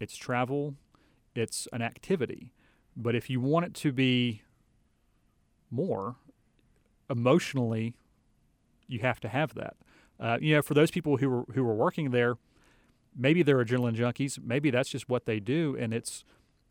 it's 0.00 0.16
travel, 0.16 0.74
it's 1.34 1.68
an 1.72 1.82
activity. 1.82 2.52
But 2.96 3.14
if 3.14 3.28
you 3.28 3.40
want 3.40 3.66
it 3.66 3.74
to 3.74 3.92
be 3.92 4.42
more 5.70 6.16
emotionally, 7.08 7.94
you 8.86 9.00
have 9.00 9.20
to 9.20 9.28
have 9.28 9.54
that. 9.54 9.76
Uh, 10.18 10.38
you 10.40 10.54
know, 10.54 10.62
for 10.62 10.74
those 10.74 10.90
people 10.90 11.16
who 11.16 11.30
were 11.30 11.44
who 11.54 11.64
were 11.64 11.74
working 11.74 12.10
there, 12.10 12.36
maybe 13.16 13.42
they're 13.42 13.64
adrenaline 13.64 13.96
junkies. 13.96 14.38
Maybe 14.42 14.70
that's 14.70 14.90
just 14.90 15.08
what 15.08 15.26
they 15.26 15.40
do, 15.40 15.76
and 15.78 15.94
it's 15.94 16.24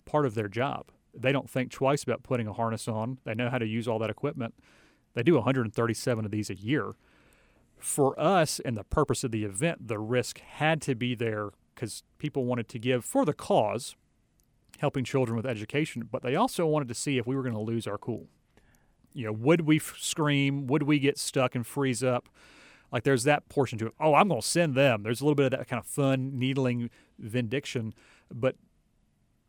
part 0.06 0.26
of 0.26 0.36
their 0.36 0.48
job. 0.48 0.88
They 1.14 1.32
don't 1.32 1.50
think 1.50 1.72
twice 1.72 2.04
about 2.04 2.24
putting 2.24 2.48
a 2.48 2.54
harness 2.54 2.88
on. 2.88 3.18
They 3.24 3.34
know 3.34 3.50
how 3.50 3.58
to 3.58 3.66
use 3.66 3.88
all 3.88 4.00
that 4.00 4.10
equipment. 4.10 4.54
They 5.16 5.24
do 5.24 5.36
137 5.36 6.26
of 6.26 6.32
these 6.32 6.50
a 6.50 6.56
year 6.56 6.94
for 7.80 8.20
us 8.20 8.60
and 8.60 8.78
the 8.78 8.84
purpose 8.84 9.24
of 9.24 9.32
the 9.32 9.46
event, 9.46 9.88
the 9.88 10.00
risk 10.00 10.40
had 10.40 10.82
to 10.84 10.96
be 10.96 11.16
there 11.16 11.52
because 11.74 12.04
people 12.18 12.46
wanted 12.46 12.68
to 12.70 12.80
give 12.80 13.06
for 13.06 13.26
the 13.26 13.34
cause, 13.34 13.96
helping 14.80 15.04
children 15.04 15.36
with 15.36 15.46
education, 15.46 16.08
but 16.12 16.22
they 16.22 16.36
also 16.36 16.66
wanted 16.66 16.90
to 16.90 16.94
see 16.94 17.18
if 17.18 17.26
we 17.26 17.36
were 17.36 17.42
going 17.42 17.56
to 17.56 17.62
lose 17.62 17.88
our 17.88 17.98
cool. 17.98 18.28
You 19.14 19.26
know, 19.26 19.32
would 19.34 19.62
we 19.62 19.78
f- 19.78 19.96
scream? 19.98 20.68
Would 20.68 20.84
we 20.84 21.00
get 21.00 21.18
stuck 21.18 21.56
and 21.56 21.66
freeze 21.66 22.04
up? 22.04 22.30
Like 22.92 23.04
there's 23.04 23.24
that 23.24 23.50
portion 23.50 23.78
to 23.80 23.88
it. 23.88 23.94
Oh, 24.00 24.16
I'm 24.16 24.30
going 24.30 24.42
to 24.42 24.48
send 24.48 24.76
them. 24.76 25.04
There's 25.04 25.22
a 25.22 25.24
little 25.24 25.36
bit 25.36 25.54
of 25.54 25.60
that 25.60 25.68
kind 25.68 25.80
of 25.80 25.86
fun, 25.86 26.38
needling 26.38 26.90
vindication. 27.18 27.94
But 28.34 28.56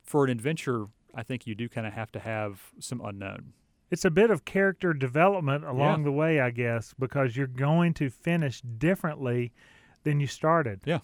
for 0.02 0.24
an 0.24 0.30
adventure, 0.30 0.86
I 1.14 1.22
think 1.22 1.46
you 1.46 1.54
do 1.54 1.68
kind 1.68 1.86
of 1.86 1.92
have 1.94 2.12
to 2.12 2.18
have 2.18 2.70
some 2.78 3.00
unknown. 3.00 3.52
It's 3.90 4.04
a 4.04 4.10
bit 4.10 4.30
of 4.30 4.44
character 4.44 4.92
development 4.92 5.64
along 5.64 6.04
the 6.04 6.12
way, 6.12 6.40
I 6.40 6.50
guess, 6.50 6.94
because 6.98 7.36
you're 7.36 7.48
going 7.48 7.92
to 7.94 8.08
finish 8.08 8.60
differently 8.60 9.52
than 10.04 10.20
you 10.20 10.28
started. 10.28 10.80
Yeah. 10.84 11.00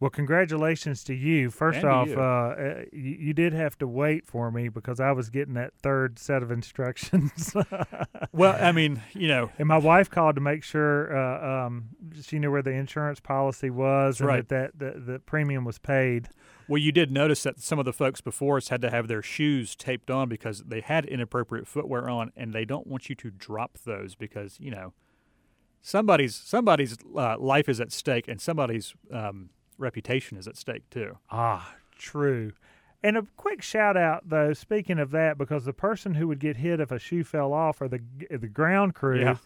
Well, 0.00 0.08
congratulations 0.08 1.04
to 1.04 1.14
you. 1.14 1.50
First 1.50 1.80
And 1.80 1.86
off, 1.86 2.08
you. 2.08 2.18
uh, 2.18 2.22
uh, 2.22 2.84
you, 2.90 3.16
you 3.20 3.34
did 3.34 3.52
have 3.52 3.76
to 3.78 3.86
wait 3.86 4.26
for 4.26 4.50
me 4.50 4.70
because 4.70 4.98
I 4.98 5.12
was 5.12 5.28
getting 5.28 5.52
that 5.54 5.74
third 5.82 6.18
set 6.18 6.42
of 6.42 6.50
instructions. 6.50 7.54
Well, 8.32 8.56
I 8.60 8.70
mean, 8.70 9.02
you 9.12 9.26
know, 9.26 9.50
and 9.58 9.66
my 9.66 9.76
wife 9.76 10.08
called 10.08 10.36
to 10.36 10.40
make 10.40 10.62
sure 10.62 11.16
uh, 11.16 11.66
um, 11.66 11.88
she 12.22 12.38
knew 12.38 12.50
where 12.50 12.62
the 12.62 12.70
insurance 12.70 13.18
policy 13.18 13.70
was 13.70 14.20
and 14.20 14.28
right. 14.28 14.48
that, 14.48 14.78
that 14.78 14.94
the, 14.94 15.12
the 15.12 15.18
premium 15.18 15.64
was 15.64 15.78
paid. 15.78 16.28
well, 16.68 16.78
you 16.78 16.92
did 16.92 17.10
notice 17.10 17.42
that 17.42 17.60
some 17.60 17.80
of 17.80 17.84
the 17.84 17.92
folks 17.92 18.20
before 18.20 18.56
us 18.56 18.68
had 18.68 18.80
to 18.82 18.90
have 18.90 19.08
their 19.08 19.20
shoes 19.20 19.74
taped 19.74 20.10
on 20.10 20.28
because 20.28 20.62
they 20.62 20.80
had 20.80 21.06
inappropriate 21.06 21.66
footwear 21.66 22.08
on, 22.08 22.30
and 22.36 22.52
they 22.52 22.64
don't 22.64 22.86
want 22.86 23.08
you 23.08 23.16
to 23.16 23.30
drop 23.30 23.78
those 23.84 24.14
because 24.14 24.56
you 24.60 24.70
know 24.70 24.92
somebody's 25.82 26.34
somebody's 26.36 26.96
uh, 27.16 27.36
life 27.38 27.68
is 27.68 27.80
at 27.80 27.90
stake 27.90 28.28
and 28.28 28.40
somebody's 28.40 28.94
um, 29.12 29.50
reputation 29.80 30.36
is 30.38 30.46
at 30.46 30.56
stake 30.56 30.88
too. 30.90 31.18
Ah, 31.30 31.74
true. 31.96 32.52
And 33.02 33.16
a 33.16 33.26
quick 33.36 33.62
shout 33.62 33.96
out 33.96 34.28
though, 34.28 34.52
speaking 34.52 34.98
of 34.98 35.10
that, 35.12 35.38
because 35.38 35.64
the 35.64 35.72
person 35.72 36.14
who 36.14 36.28
would 36.28 36.38
get 36.38 36.58
hit 36.58 36.80
if 36.80 36.90
a 36.90 36.98
shoe 36.98 37.24
fell 37.24 37.52
off 37.52 37.80
are 37.80 37.88
the 37.88 38.00
the 38.30 38.48
ground 38.48 38.94
crew, 38.94 39.20
Yeah. 39.20 39.36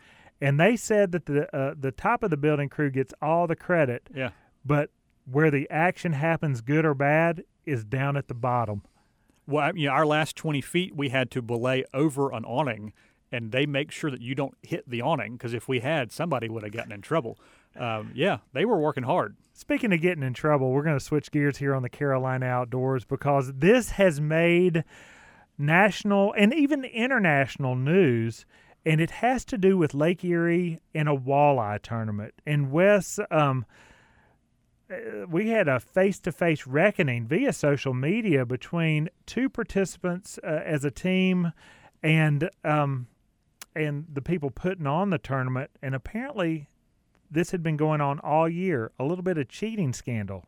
and 0.40 0.58
they 0.58 0.76
said 0.76 1.12
that 1.12 1.26
the 1.26 1.54
uh, 1.56 1.74
the 1.78 1.92
top 1.92 2.22
of 2.22 2.30
the 2.30 2.36
building 2.36 2.68
crew 2.68 2.90
gets 2.90 3.14
all 3.22 3.46
the 3.46 3.56
credit, 3.56 4.08
Yeah. 4.14 4.30
but 4.64 4.90
where 5.30 5.50
the 5.50 5.70
action 5.70 6.12
happens, 6.14 6.60
good 6.60 6.84
or 6.84 6.94
bad, 6.94 7.44
is 7.64 7.84
down 7.84 8.16
at 8.16 8.28
the 8.28 8.34
bottom. 8.34 8.82
Well, 9.46 9.64
I- 9.64 9.72
you 9.74 9.86
know, 9.86 9.92
our 9.94 10.04
last 10.06 10.36
20 10.36 10.60
feet, 10.60 10.94
we 10.94 11.08
had 11.10 11.30
to 11.30 11.40
belay 11.40 11.84
over 11.94 12.30
an 12.32 12.44
awning, 12.44 12.92
and 13.32 13.52
they 13.52 13.64
make 13.66 13.90
sure 13.90 14.10
that 14.10 14.20
you 14.20 14.34
don't 14.34 14.56
hit 14.62 14.88
the 14.88 15.00
awning 15.00 15.34
because 15.36 15.54
if 15.54 15.66
we 15.68 15.80
had, 15.80 16.12
somebody 16.12 16.48
would 16.48 16.62
have 16.62 16.72
gotten 16.72 16.92
in 16.92 17.00
trouble. 17.02 17.38
Um, 17.76 18.12
yeah, 18.14 18.38
they 18.52 18.64
were 18.64 18.78
working 18.78 19.04
hard. 19.04 19.37
Speaking 19.52 19.93
of 19.93 20.00
getting 20.00 20.23
in 20.25 20.35
trouble, 20.35 20.73
we're 20.73 20.83
going 20.83 20.99
to 20.99 21.04
switch 21.04 21.31
gears 21.31 21.59
here 21.59 21.75
on 21.75 21.83
the 21.83 21.88
Carolina 21.88 22.47
Outdoors 22.47 23.04
because 23.04 23.52
this 23.52 23.90
has 23.90 24.21
made 24.21 24.85
national 25.57 26.33
and 26.37 26.52
even 26.52 26.85
international 26.85 27.76
news, 27.76 28.47
and 28.85 29.00
it 29.00 29.11
has 29.11 29.45
to 29.47 29.59
do 29.59 29.78
with 29.78 29.95
Lake 29.95 30.25
Erie 30.25 30.81
and 30.95 31.09
a 31.09 31.16
walleye 31.16 31.81
tournament. 31.81 32.35
And 32.45 32.73
Wes, 32.73 33.19
um, 33.31 33.64
uh, 34.90 35.26
we 35.28 35.49
had 35.49 35.69
a 35.69 35.81
face-to-face 35.81 36.66
reckoning 36.66 37.26
via 37.26 37.52
social 37.52 37.95
media 37.95 38.45
between 38.45 39.09
two 39.26 39.49
participants 39.49 40.38
uh, 40.43 40.62
as 40.64 40.85
a 40.85 40.90
team, 40.90 41.52
and 42.02 42.50
um, 42.64 43.07
and 43.75 44.07
the 44.12 44.23
people 44.23 44.50
putting 44.50 44.87
on 44.87 45.11
the 45.11 45.19
tournament. 45.19 45.71
And 45.83 45.95
apparently, 45.95 46.69
this 47.34 47.50
had 47.50 47.62
been 47.62 47.76
going 47.76 48.00
on 48.00 48.18
all 48.20 48.48
year. 48.48 48.92
A 48.98 49.04
little 49.04 49.22
bit 49.22 49.38
of 49.38 49.48
cheating 49.48 49.92
scandal. 49.92 50.46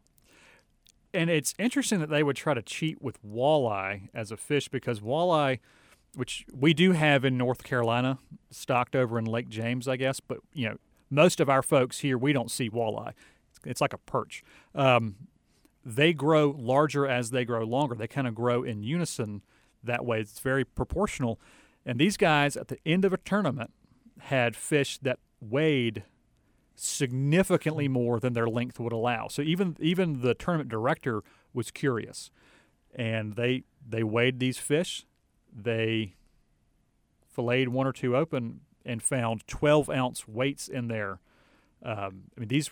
And 1.12 1.30
it's 1.30 1.54
interesting 1.58 2.00
that 2.00 2.10
they 2.10 2.22
would 2.22 2.36
try 2.36 2.54
to 2.54 2.62
cheat 2.62 3.00
with 3.00 3.18
walleye 3.24 4.08
as 4.14 4.30
a 4.30 4.36
fish 4.36 4.68
because 4.68 5.00
walleye, 5.00 5.60
which 6.14 6.46
we 6.52 6.74
do 6.74 6.92
have 6.92 7.24
in 7.24 7.38
North 7.38 7.64
Carolina, 7.64 8.18
stocked 8.50 8.94
over 8.94 9.18
in 9.18 9.24
Lake 9.24 9.48
James, 9.48 9.88
I 9.88 9.96
guess, 9.96 10.20
but 10.20 10.38
you 10.52 10.68
know, 10.68 10.76
most 11.10 11.40
of 11.40 11.48
our 11.48 11.62
folks 11.62 12.00
here 12.00 12.18
we 12.18 12.32
don't 12.32 12.50
see 12.50 12.68
walleye. 12.68 13.12
It's 13.64 13.80
like 13.80 13.92
a 13.92 13.98
perch. 13.98 14.42
Um, 14.74 15.16
they 15.84 16.12
grow 16.12 16.54
larger 16.58 17.06
as 17.06 17.30
they 17.30 17.44
grow 17.44 17.64
longer. 17.64 17.94
They 17.94 18.08
kind 18.08 18.26
of 18.26 18.34
grow 18.34 18.62
in 18.62 18.82
unison 18.82 19.42
that 19.82 20.04
way. 20.04 20.20
It's 20.20 20.40
very 20.40 20.64
proportional. 20.64 21.40
And 21.84 21.98
these 21.98 22.16
guys 22.16 22.56
at 22.56 22.68
the 22.68 22.78
end 22.84 23.04
of 23.04 23.12
a 23.12 23.18
tournament 23.18 23.70
had 24.18 24.56
fish 24.56 24.98
that 24.98 25.18
weighed 25.40 26.02
significantly 26.76 27.88
more 27.88 28.21
than 28.21 28.33
their 28.33 28.49
length 28.49 28.78
would 28.78 28.92
allow. 28.92 29.28
So 29.28 29.42
even 29.42 29.76
even 29.80 30.21
the 30.21 30.35
tournament 30.35 30.68
director 30.68 31.23
was 31.52 31.71
curious, 31.71 32.30
and 32.95 33.35
they 33.35 33.64
they 33.87 34.02
weighed 34.02 34.38
these 34.38 34.59
fish. 34.59 35.04
They 35.52 36.14
filleted 37.28 37.71
one 37.71 37.87
or 37.87 37.92
two 37.92 38.16
open 38.16 38.61
and 38.85 39.02
found 39.02 39.47
12 39.47 39.90
ounce 39.90 40.28
weights 40.28 40.68
in 40.68 40.88
there. 40.88 41.21
Um, 41.83 42.25
I 42.37 42.40
mean 42.40 42.49
these 42.49 42.71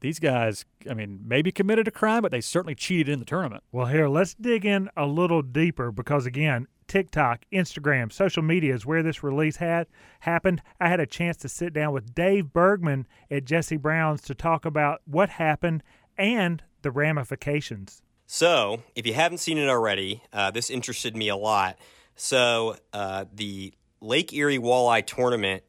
these 0.00 0.18
guys. 0.18 0.64
I 0.88 0.94
mean 0.94 1.20
maybe 1.24 1.52
committed 1.52 1.88
a 1.88 1.92
crime, 1.92 2.22
but 2.22 2.30
they 2.30 2.40
certainly 2.40 2.74
cheated 2.74 3.08
in 3.08 3.18
the 3.18 3.24
tournament. 3.24 3.64
Well, 3.72 3.86
here, 3.86 4.08
let's 4.08 4.34
dig 4.34 4.64
in 4.64 4.90
a 4.96 5.06
little 5.06 5.42
deeper 5.42 5.90
because, 5.90 6.26
again, 6.26 6.68
TikTok, 6.86 7.44
Instagram, 7.52 8.12
social 8.12 8.42
media 8.42 8.74
is 8.74 8.86
where 8.86 9.02
this 9.02 9.22
release 9.22 9.56
had 9.56 9.86
happened. 10.20 10.62
I 10.80 10.88
had 10.88 11.00
a 11.00 11.06
chance 11.06 11.36
to 11.38 11.48
sit 11.48 11.72
down 11.72 11.92
with 11.92 12.14
Dave 12.14 12.52
Bergman 12.52 13.06
at 13.30 13.44
Jesse 13.44 13.76
Brown's 13.76 14.22
to 14.22 14.34
talk 14.34 14.64
about 14.64 15.02
what 15.04 15.30
happened 15.30 15.82
and 16.16 16.62
the 16.82 16.90
ramifications. 16.90 18.02
So, 18.26 18.82
if 18.94 19.06
you 19.06 19.14
haven't 19.14 19.38
seen 19.38 19.58
it 19.58 19.68
already, 19.68 20.22
uh, 20.32 20.50
this 20.50 20.70
interested 20.70 21.16
me 21.16 21.28
a 21.28 21.36
lot. 21.36 21.78
So, 22.16 22.76
uh, 22.92 23.26
the 23.32 23.72
Lake 24.00 24.32
Erie 24.32 24.58
Walleye 24.58 25.06
Tournament 25.06 25.62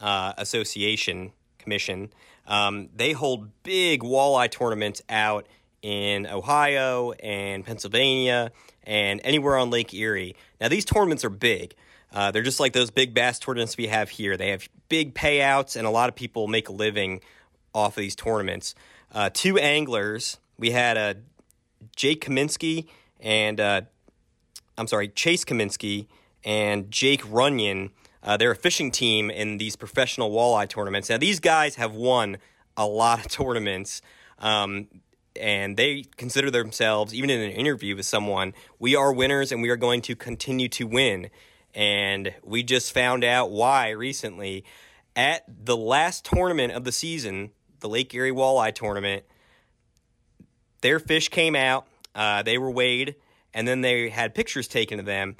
uh, 0.00 0.34
Association 0.36 1.32
Commission, 1.58 2.12
um, 2.46 2.90
they 2.94 3.12
hold 3.12 3.50
big 3.62 4.02
walleye 4.02 4.50
tournaments 4.50 5.00
out 5.08 5.46
in 5.80 6.26
Ohio 6.26 7.12
and 7.12 7.64
Pennsylvania 7.64 8.52
and 8.84 9.20
anywhere 9.24 9.56
on 9.56 9.70
Lake 9.70 9.92
Erie. 9.92 10.34
Now, 10.64 10.70
these 10.70 10.86
tournaments 10.86 11.26
are 11.26 11.30
big. 11.30 11.74
Uh, 12.10 12.30
they're 12.30 12.42
just 12.42 12.58
like 12.58 12.72
those 12.72 12.90
big 12.90 13.12
bass 13.12 13.38
tournaments 13.38 13.76
we 13.76 13.88
have 13.88 14.08
here. 14.08 14.38
They 14.38 14.48
have 14.48 14.66
big 14.88 15.14
payouts, 15.14 15.76
and 15.76 15.86
a 15.86 15.90
lot 15.90 16.08
of 16.08 16.14
people 16.14 16.48
make 16.48 16.70
a 16.70 16.72
living 16.72 17.20
off 17.74 17.98
of 17.98 18.00
these 18.00 18.16
tournaments. 18.16 18.74
Uh, 19.12 19.28
two 19.30 19.58
anglers. 19.58 20.38
We 20.58 20.70
had 20.70 20.96
uh, 20.96 21.14
Jake 21.94 22.24
Cominsky 22.24 22.86
and 23.20 23.60
uh, 23.60 23.82
I'm 24.78 24.86
sorry, 24.86 25.08
Chase 25.08 25.44
Cominsky 25.44 26.06
and 26.44 26.90
Jake 26.90 27.22
Runyan. 27.24 27.90
Uh, 28.22 28.38
they're 28.38 28.52
a 28.52 28.56
fishing 28.56 28.90
team 28.90 29.30
in 29.30 29.58
these 29.58 29.76
professional 29.76 30.30
walleye 30.30 30.66
tournaments. 30.66 31.10
Now, 31.10 31.18
these 31.18 31.40
guys 31.40 31.74
have 31.74 31.94
won 31.94 32.38
a 32.74 32.86
lot 32.86 33.20
of 33.20 33.28
tournaments, 33.30 34.00
um, 34.38 34.88
and 35.40 35.76
they 35.76 36.04
consider 36.16 36.50
themselves, 36.50 37.14
even 37.14 37.30
in 37.30 37.40
an 37.40 37.50
interview 37.50 37.96
with 37.96 38.06
someone, 38.06 38.54
we 38.78 38.94
are 38.94 39.12
winners 39.12 39.52
and 39.52 39.62
we 39.62 39.70
are 39.70 39.76
going 39.76 40.02
to 40.02 40.16
continue 40.16 40.68
to 40.70 40.86
win. 40.86 41.30
And 41.74 42.34
we 42.42 42.62
just 42.62 42.92
found 42.92 43.24
out 43.24 43.50
why 43.50 43.90
recently. 43.90 44.64
At 45.16 45.44
the 45.48 45.76
last 45.76 46.24
tournament 46.24 46.72
of 46.72 46.84
the 46.84 46.92
season, 46.92 47.50
the 47.80 47.88
Lake 47.88 48.12
Erie 48.14 48.32
Walleye 48.32 48.74
Tournament, 48.74 49.24
their 50.80 50.98
fish 50.98 51.28
came 51.28 51.54
out, 51.54 51.86
uh, 52.14 52.42
they 52.42 52.58
were 52.58 52.70
weighed, 52.70 53.16
and 53.52 53.66
then 53.66 53.80
they 53.80 54.08
had 54.08 54.34
pictures 54.34 54.68
taken 54.68 54.98
of 54.98 55.06
them. 55.06 55.36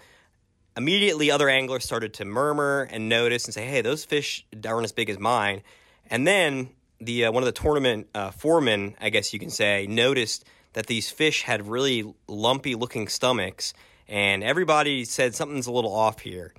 Immediately, 0.76 1.30
other 1.30 1.48
anglers 1.48 1.84
started 1.84 2.14
to 2.14 2.24
murmur 2.24 2.88
and 2.90 3.08
notice 3.08 3.44
and 3.44 3.54
say, 3.54 3.66
"Hey, 3.66 3.80
those 3.80 4.04
fish 4.04 4.44
aren't 4.66 4.84
as 4.84 4.92
big 4.92 5.08
as 5.08 5.18
mine." 5.18 5.62
And 6.10 6.26
then 6.26 6.70
the 7.04 7.26
uh, 7.26 7.32
one 7.32 7.42
of 7.42 7.46
the 7.46 7.52
tournament 7.52 8.08
uh, 8.14 8.30
foremen, 8.30 8.96
I 9.00 9.10
guess 9.10 9.32
you 9.32 9.38
can 9.38 9.50
say, 9.50 9.86
noticed 9.86 10.44
that 10.72 10.86
these 10.86 11.10
fish 11.10 11.42
had 11.42 11.68
really 11.68 12.14
lumpy 12.26 12.74
looking 12.74 13.08
stomachs, 13.08 13.74
and 14.08 14.42
everybody 14.42 15.04
said 15.04 15.34
something's 15.34 15.66
a 15.66 15.72
little 15.72 15.94
off 15.94 16.20
here. 16.20 16.52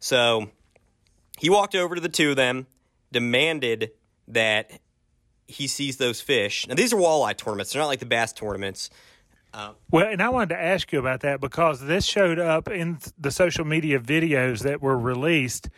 So 0.00 0.50
he 1.38 1.50
walked 1.50 1.74
over 1.74 1.94
to 1.94 2.00
the 2.00 2.08
two 2.08 2.30
of 2.30 2.36
them, 2.36 2.66
demanded 3.12 3.92
that 4.28 4.80
he 5.46 5.66
sees 5.66 5.96
those 5.96 6.20
fish. 6.20 6.66
Now 6.66 6.74
these 6.74 6.92
are 6.92 6.96
walleye 6.96 7.36
tournaments; 7.36 7.72
they're 7.72 7.82
not 7.82 7.88
like 7.88 8.00
the 8.00 8.06
bass 8.06 8.32
tournaments. 8.32 8.90
Well, 9.90 10.06
and 10.06 10.22
I 10.22 10.28
wanted 10.28 10.50
to 10.50 10.62
ask 10.62 10.92
you 10.92 11.00
about 11.00 11.20
that 11.20 11.40
because 11.40 11.80
this 11.80 12.04
showed 12.04 12.38
up 12.38 12.68
in 12.68 12.98
the 13.18 13.30
social 13.32 13.64
media 13.64 13.98
videos 13.98 14.60
that 14.62 14.80
were 14.80 14.96
released 14.96 15.68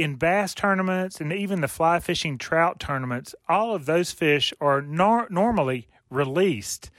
in 0.00 0.16
bass 0.16 0.54
tournaments 0.54 1.20
and 1.20 1.32
even 1.32 1.60
the 1.60 1.68
fly 1.68 2.00
fishing 2.00 2.38
trout 2.38 2.80
tournaments. 2.80 3.34
All 3.48 3.74
of 3.74 3.86
those 3.86 4.12
fish 4.12 4.52
are 4.60 4.80
nor- 4.80 5.28
normally 5.30 5.88
released. 6.08 6.90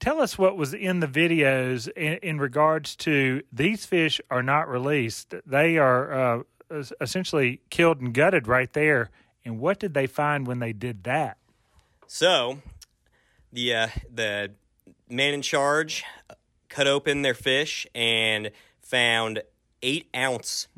Tell 0.00 0.20
us 0.20 0.36
what 0.36 0.56
was 0.56 0.74
in 0.74 1.00
the 1.00 1.06
videos 1.06 1.88
in, 1.96 2.14
in 2.22 2.38
regards 2.38 2.96
to 2.96 3.42
these 3.52 3.86
fish 3.86 4.20
are 4.30 4.42
not 4.42 4.68
released. 4.68 5.34
They 5.46 5.78
are 5.78 6.12
uh, 6.12 6.42
essentially 7.00 7.60
killed 7.70 8.00
and 8.00 8.12
gutted 8.12 8.46
right 8.46 8.72
there. 8.72 9.10
And 9.44 9.58
what 9.58 9.78
did 9.78 9.94
they 9.94 10.06
find 10.06 10.46
when 10.46 10.58
they 10.58 10.72
did 10.72 11.04
that? 11.04 11.36
So 12.06 12.58
the 13.52 13.74
uh, 13.74 13.88
the 14.12 14.52
man 15.08 15.34
in 15.34 15.42
charge 15.42 16.04
cut 16.68 16.86
open 16.86 17.22
their 17.22 17.34
fish 17.34 17.86
and 17.94 18.50
found 18.80 19.42
eight 19.82 20.08
ounce 20.14 20.68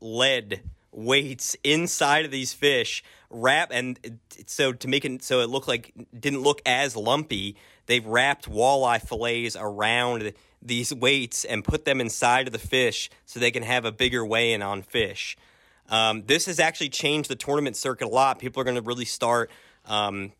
lead 0.00 0.62
weights 0.92 1.56
inside 1.62 2.24
of 2.24 2.30
these 2.30 2.52
fish 2.52 3.02
wrap 3.30 3.70
and 3.72 4.20
so 4.46 4.72
to 4.72 4.88
make 4.88 5.04
it 5.04 5.22
so 5.22 5.40
it 5.40 5.48
looked 5.48 5.68
like 5.68 5.92
didn't 6.18 6.42
look 6.42 6.60
as 6.66 6.96
lumpy 6.96 7.56
they've 7.86 8.06
wrapped 8.06 8.50
walleye 8.50 9.00
fillets 9.00 9.56
around 9.56 10.32
these 10.60 10.92
weights 10.92 11.44
and 11.44 11.64
put 11.64 11.84
them 11.84 12.00
inside 12.00 12.48
of 12.48 12.52
the 12.52 12.58
fish 12.58 13.08
so 13.24 13.38
they 13.38 13.52
can 13.52 13.62
have 13.62 13.84
a 13.84 13.92
bigger 13.92 14.24
weigh-in 14.24 14.62
on 14.62 14.82
fish 14.82 15.36
um, 15.90 16.24
this 16.26 16.46
has 16.46 16.58
actually 16.58 16.88
changed 16.88 17.30
the 17.30 17.36
tournament 17.36 17.76
circuit 17.76 18.06
a 18.06 18.08
lot 18.08 18.40
people 18.40 18.60
are 18.60 18.64
going 18.64 18.76
to 18.76 18.82
really 18.82 19.04
start 19.04 19.48
um, 19.86 20.32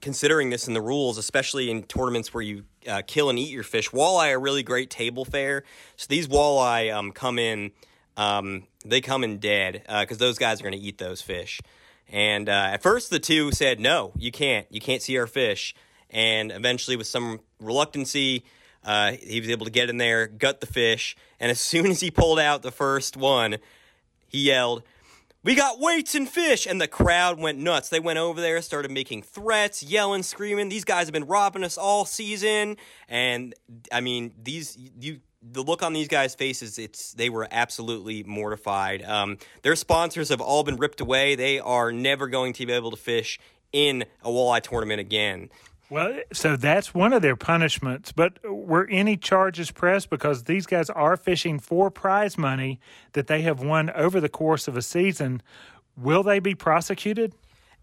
considering 0.00 0.50
this 0.50 0.68
in 0.68 0.74
the 0.74 0.80
rules, 0.80 1.18
especially 1.18 1.70
in 1.70 1.82
tournaments 1.82 2.32
where 2.32 2.42
you 2.42 2.64
uh, 2.86 3.02
kill 3.06 3.30
and 3.30 3.38
eat 3.38 3.50
your 3.50 3.62
fish. 3.62 3.90
Walleye 3.90 4.32
are 4.32 4.40
really 4.40 4.62
great 4.62 4.90
table 4.90 5.24
fare. 5.24 5.64
So 5.96 6.06
these 6.08 6.28
walleye 6.28 6.94
um, 6.94 7.12
come 7.12 7.38
in, 7.38 7.72
um, 8.18 8.64
they 8.84 9.00
come 9.00 9.24
in 9.24 9.38
dead 9.38 9.84
because 9.86 10.18
uh, 10.18 10.24
those 10.24 10.36
guys 10.36 10.60
are 10.60 10.64
going 10.64 10.78
to 10.78 10.78
eat 10.78 10.98
those 10.98 11.22
fish. 11.22 11.60
And 12.10 12.48
uh, 12.48 12.70
at 12.72 12.82
first, 12.82 13.10
the 13.10 13.20
two 13.20 13.52
said, 13.52 13.80
"No, 13.80 14.12
you 14.16 14.32
can't. 14.32 14.66
You 14.70 14.80
can't 14.80 15.00
see 15.00 15.16
our 15.18 15.26
fish." 15.26 15.74
And 16.10 16.50
eventually, 16.50 16.96
with 16.96 17.06
some 17.06 17.40
reluctancy, 17.60 18.44
uh, 18.84 19.12
he 19.12 19.40
was 19.40 19.48
able 19.50 19.66
to 19.66 19.72
get 19.72 19.88
in 19.88 19.98
there, 19.98 20.26
gut 20.26 20.60
the 20.60 20.66
fish, 20.66 21.16
and 21.38 21.50
as 21.50 21.60
soon 21.60 21.86
as 21.86 22.00
he 22.00 22.10
pulled 22.10 22.38
out 22.38 22.62
the 22.62 22.72
first 22.72 23.16
one, 23.16 23.58
he 24.26 24.46
yelled, 24.46 24.82
we 25.44 25.54
got 25.54 25.80
weights 25.80 26.14
and 26.14 26.28
fish. 26.28 26.66
And 26.66 26.80
the 26.80 26.88
crowd 26.88 27.38
went 27.38 27.58
nuts. 27.58 27.88
They 27.88 28.00
went 28.00 28.18
over 28.18 28.40
there 28.40 28.60
started 28.62 28.90
making 28.90 29.22
threats 29.22 29.82
yelling 29.82 30.22
screaming. 30.22 30.68
These 30.68 30.84
guys 30.84 31.06
have 31.06 31.12
been 31.12 31.26
robbing 31.26 31.64
us 31.64 31.78
all 31.78 32.04
season. 32.04 32.76
And 33.08 33.54
i 33.92 34.00
mean 34.00 34.32
these 34.42 34.76
you 34.76 35.20
the 35.40 35.62
look 35.62 35.82
on 35.82 35.92
these 35.92 36.08
guys 36.08 36.34
faces 36.34 36.78
it's 36.78 37.12
they 37.12 37.30
were 37.30 37.46
absolutely 37.50 38.24
mortified. 38.24 39.02
Um, 39.02 39.38
their 39.62 39.76
sponsors 39.76 40.30
have 40.30 40.40
all 40.40 40.64
been 40.64 40.76
ripped 40.76 41.00
away. 41.00 41.36
They 41.36 41.60
are 41.60 41.92
never 41.92 42.28
going 42.28 42.52
to 42.54 42.66
be 42.66 42.72
able 42.72 42.90
to 42.90 42.96
fish 42.96 43.38
in 43.72 44.04
a 44.22 44.28
walleye 44.28 44.62
tournament 44.62 45.00
again 45.00 45.50
well, 45.90 46.20
so 46.32 46.56
that's 46.56 46.92
one 46.92 47.12
of 47.12 47.22
their 47.22 47.36
punishments. 47.36 48.12
But 48.12 48.38
were 48.44 48.86
any 48.90 49.16
charges 49.16 49.70
pressed 49.70 50.10
because 50.10 50.44
these 50.44 50.66
guys 50.66 50.90
are 50.90 51.16
fishing 51.16 51.58
for 51.58 51.90
prize 51.90 52.36
money 52.36 52.78
that 53.12 53.26
they 53.26 53.42
have 53.42 53.60
won 53.60 53.90
over 53.90 54.20
the 54.20 54.28
course 54.28 54.68
of 54.68 54.76
a 54.76 54.82
season? 54.82 55.42
Will 55.96 56.22
they 56.22 56.40
be 56.40 56.54
prosecuted? 56.54 57.34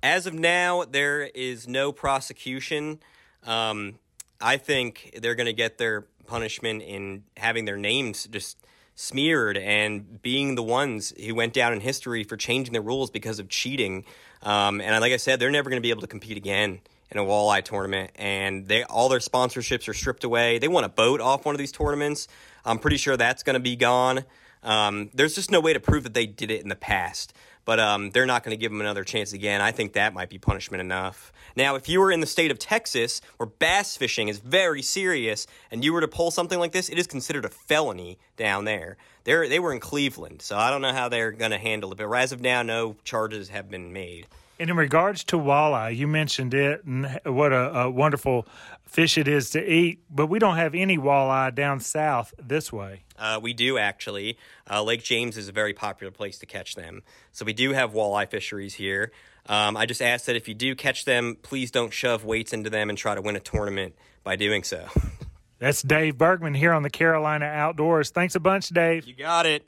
As 0.04 0.28
of 0.28 0.34
now, 0.34 0.84
there 0.84 1.24
is 1.24 1.68
no 1.68 1.92
prosecution. 1.92 3.00
Um, 3.44 4.00
I 4.40 4.58
think 4.58 5.18
they're 5.22 5.36
going 5.36 5.48
to 5.48 5.54
get 5.54 5.78
their 5.78 6.02
punishment 6.28 6.84
in 6.84 7.24
having 7.38 7.66
their 7.66 7.78
names 7.78 8.28
just 8.28 8.58
smeared 8.96 9.58
and 9.58 10.22
being 10.22 10.56
the 10.56 10.64
ones 10.64 11.14
who 11.26 11.36
went 11.36 11.54
down 11.54 11.74
in 11.74 11.82
history 11.82 12.24
for 12.24 12.38
changing 12.38 12.74
the 12.74 12.82
rules 12.82 13.10
because 13.10 13.40
of 13.40 13.50
cheating. 13.50 14.06
Um, 14.42 14.80
and 14.80 15.00
like 15.02 15.12
I 15.12 15.18
said, 15.18 15.40
they're 15.40 15.52
never 15.52 15.70
going 15.70 15.82
to 15.82 15.86
be 15.86 15.90
able 15.90 16.02
to 16.02 16.08
compete 16.08 16.38
again 16.38 16.82
in 17.12 17.18
a 17.18 17.24
walleye 17.24 17.64
tournament, 17.64 18.12
and 18.16 18.68
they 18.68 18.84
all 18.84 19.10
their 19.10 19.20
sponsorships 19.20 19.88
are 19.88 19.94
stripped 19.94 20.24
away. 20.24 20.58
They 20.58 20.68
want 20.68 20.86
a 20.86 20.90
boat 20.90 21.22
off 21.22 21.46
one 21.46 21.56
of 21.56 21.60
these 21.60 21.72
tournaments. 21.72 22.28
I'm 22.66 22.80
pretty 22.80 22.98
sure 22.98 23.16
that's 23.16 23.44
going 23.44 23.54
to 23.56 23.60
be 23.60 23.76
gone. 23.76 24.26
Um, 24.64 25.12
there's 25.14 25.36
just 25.36 25.52
no 25.52 25.60
way 25.60 25.74
to 25.74 25.80
prove 25.80 26.04
that 26.04 26.14
they 26.14 26.26
did 26.26 26.50
it 26.50 26.64
in 26.64 26.70
the 26.70 26.76
past, 26.76 27.34
but 27.66 27.80
um, 27.80 28.10
they're 28.10 28.26
not 28.26 28.44
going 28.44 28.58
to 28.58 28.60
give 28.60 28.72
them 28.72 28.82
another 28.82 29.04
chance 29.04 29.32
again. 29.32 29.62
I 29.62 29.72
think 29.72 29.94
that 29.94 30.14
might 30.14 30.30
be 30.30 30.40
punishment 30.40 30.82
enough. 30.82 31.32
Now, 31.56 31.76
if 31.76 31.88
you 31.88 32.00
were 32.00 32.12
in 32.12 32.20
the 32.20 32.28
state 32.28 32.50
of 32.50 32.58
Texas, 32.58 33.22
where 33.38 33.48
bass 33.48 33.96
fishing 33.96 34.28
is 34.28 34.40
very 34.40 34.82
serious, 34.82 35.46
and 35.70 35.86
you 35.86 35.94
were 35.94 36.02
to 36.02 36.08
pull 36.08 36.32
something 36.32 36.58
like 36.58 36.72
this, 36.72 36.90
it 36.90 36.98
is 36.98 37.06
considered 37.06 37.46
a 37.46 37.50
felony 37.50 38.18
down 38.38 38.66
there. 38.66 38.98
They're, 39.24 39.48
they 39.48 39.60
were 39.60 39.72
in 39.72 39.80
Cleveland, 39.80 40.42
so 40.42 40.58
I 40.58 40.72
don't 40.72 40.82
know 40.82 40.94
how 40.94 41.10
they're 41.10 41.32
going 41.32 41.52
to 41.52 41.58
handle 41.58 41.92
it. 41.92 41.98
But 41.98 42.12
as 42.12 42.32
of 42.32 42.42
now, 42.42 42.64
no 42.64 42.96
charges 43.04 43.50
have 43.50 43.70
been 43.70 43.94
made. 43.94 44.28
And 44.60 44.70
in 44.70 44.78
regards 44.78 45.24
to 45.26 45.38
walleye, 45.38 45.96
you 45.96 46.08
mentioned 46.08 46.54
it 46.54 46.86
and 46.86 47.20
what 47.26 47.52
a, 47.52 47.80
a, 47.80 47.92
wonderful 47.92 48.48
fish 48.86 49.18
it 49.18 49.28
is 49.28 49.50
to 49.50 49.62
eat, 49.62 50.00
but 50.10 50.28
we 50.28 50.40
don't 50.40 50.56
have 50.56 50.74
any 50.74 50.98
walleye 50.98 51.54
down 51.54 51.82
south 51.82 52.34
this 52.42 52.72
way. 52.72 53.04
Uh, 53.20 53.40
we 53.42 53.54
do 53.54 53.78
actually. 53.78 54.38
Uh, 54.70 54.82
Lake 54.82 55.04
James 55.04 55.36
is 55.38 55.50
a 55.50 55.52
very 55.52 55.74
popular 55.74 56.12
place 56.12 56.38
to 56.40 56.46
catch 56.46 56.76
them. 56.76 57.04
So 57.34 57.44
we 57.44 57.52
do 57.52 57.74
have 57.74 57.92
walleye 57.92 58.30
fisheries 58.30 58.76
here. 58.76 59.12
Um, 59.48 59.76
I 59.76 59.86
just 59.86 60.02
ask 60.02 60.26
that 60.26 60.38
if 60.38 60.48
you 60.48 60.54
do 60.54 60.74
catch 60.74 61.04
them, 61.04 61.38
please 61.42 61.70
don't 61.70 61.92
shove 61.92 62.24
weights 62.24 62.54
into 62.54 62.70
them 62.70 62.90
and 62.90 62.98
try 62.98 63.14
to 63.14 63.22
win 63.22 63.36
a 63.36 63.42
tournament 63.42 63.96
by 64.24 64.38
doing 64.38 64.64
so. 64.64 64.88
That's 65.60 65.82
Dave 65.82 66.18
Bergman 66.18 66.54
here 66.54 66.74
on 66.74 66.84
the 66.84 66.90
Carolina 66.90 67.46
Outdoors. 67.46 68.10
Thanks 68.10 68.36
a 68.36 68.40
bunch, 68.40 68.70
Dave. 68.70 69.06
You 69.06 69.16
got 69.16 69.46
it. 69.46 69.68